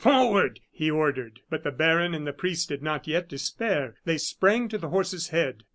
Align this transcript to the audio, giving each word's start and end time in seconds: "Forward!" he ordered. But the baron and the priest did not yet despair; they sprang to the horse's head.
"Forward!" 0.01 0.61
he 0.71 0.89
ordered. 0.89 1.41
But 1.51 1.61
the 1.63 1.69
baron 1.69 2.15
and 2.15 2.25
the 2.25 2.33
priest 2.33 2.67
did 2.69 2.81
not 2.81 3.05
yet 3.07 3.29
despair; 3.29 3.97
they 4.03 4.17
sprang 4.17 4.67
to 4.69 4.79
the 4.79 4.89
horse's 4.89 5.27
head. 5.27 5.63